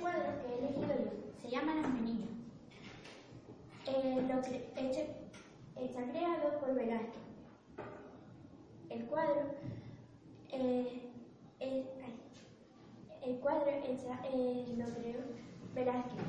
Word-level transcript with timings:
Cuadro 0.00 0.40
que 0.40 0.54
he 0.54 0.58
elegido 0.58 1.04
yo. 1.04 1.10
Se 1.42 1.48
llama 1.48 1.74
Las 1.74 1.90
Meninas. 1.92 2.28
Eh, 3.86 4.26
lo 4.28 4.38
este 4.40 5.16
está 5.76 6.02
creado 6.10 6.58
por 6.60 6.74
Velázquez. 6.74 7.14
El 8.90 9.04
cuadro, 9.06 9.54
eh, 10.52 11.02
el 11.60 13.36
cuadro 13.40 13.70
está, 13.70 14.20
eh, 14.32 14.64
lo 14.76 14.84
creó 14.94 15.20
Velázquez. 15.74 16.20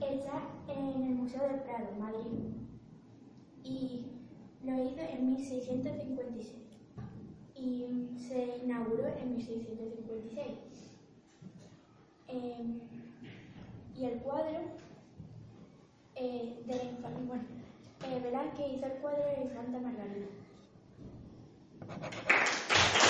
Está 0.00 0.42
en 0.68 1.02
el 1.02 1.14
Museo 1.14 1.42
del 1.48 1.60
Prado, 1.60 1.92
Madrid. 1.98 2.54
Y 3.64 4.06
lo 4.64 4.72
hizo 4.84 5.00
en 5.00 5.26
1656. 5.26 6.54
Y 7.56 8.16
se 8.18 8.58
inauguró 8.64 9.06
en 9.08 9.34
1656. 9.34 10.56
Eh, 12.28 12.80
y 13.98 14.04
el 14.04 14.18
cuadro 14.20 14.60
eh, 16.16 16.62
de 16.66 16.74
la 16.74 16.84
infanta, 16.84 17.20
bueno, 17.26 17.44
eh, 18.04 18.20
Velázquez 18.22 18.72
hizo 18.76 18.86
el 18.86 18.92
cuadro 19.00 19.24
de 19.24 19.32
la 19.32 19.42
infanta 19.42 19.78
Margarita. 19.78 20.26